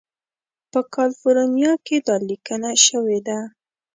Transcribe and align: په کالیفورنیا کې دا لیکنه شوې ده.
په 0.71 0.79
کالیفورنیا 0.93 1.71
کې 1.85 1.97
دا 2.07 2.15
لیکنه 2.29 2.71
شوې 2.85 3.19
ده. 3.27 3.39